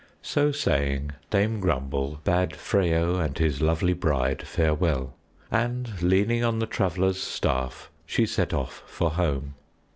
So 0.23 0.51
saying, 0.51 1.11
Dame 1.29 1.59
Grumble 1.59 2.21
bade 2.23 2.53
Freyo 2.55 3.19
and 3.23 3.37
his 3.37 3.61
lovely 3.61 3.93
bride 3.93 4.47
farewell, 4.47 5.13
and 5.51 6.01
leaning 6.01 6.43
on 6.43 6.57
the 6.57 6.65
Traveler's 6.65 7.21
staff 7.21 7.91
she 8.07 8.25
set 8.25 8.51
off 8.51 8.81
for 8.87 9.11
home. 9.11 9.53